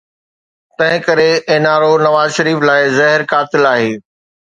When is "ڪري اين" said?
1.07-1.63